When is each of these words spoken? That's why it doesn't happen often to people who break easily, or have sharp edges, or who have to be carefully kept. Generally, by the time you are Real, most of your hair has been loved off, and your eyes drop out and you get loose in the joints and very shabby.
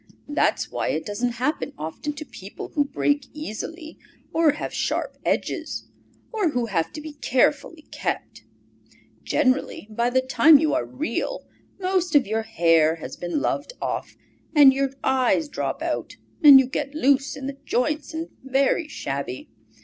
That's 0.27 0.71
why 0.71 0.87
it 0.87 1.05
doesn't 1.05 1.33
happen 1.33 1.73
often 1.77 2.13
to 2.13 2.25
people 2.25 2.69
who 2.69 2.85
break 2.85 3.27
easily, 3.35 3.99
or 4.33 4.53
have 4.53 4.73
sharp 4.73 5.15
edges, 5.23 5.83
or 6.31 6.49
who 6.53 6.65
have 6.65 6.91
to 6.93 7.01
be 7.01 7.13
carefully 7.13 7.83
kept. 7.91 8.41
Generally, 9.23 9.89
by 9.91 10.09
the 10.09 10.21
time 10.23 10.57
you 10.57 10.73
are 10.73 10.85
Real, 10.87 11.45
most 11.79 12.15
of 12.15 12.25
your 12.25 12.41
hair 12.41 12.95
has 12.95 13.15
been 13.15 13.41
loved 13.41 13.73
off, 13.79 14.17
and 14.55 14.73
your 14.73 14.89
eyes 15.03 15.47
drop 15.47 15.83
out 15.83 16.15
and 16.43 16.59
you 16.59 16.65
get 16.65 16.95
loose 16.95 17.35
in 17.35 17.45
the 17.45 17.59
joints 17.63 18.11
and 18.11 18.29
very 18.43 18.87
shabby. 18.87 19.51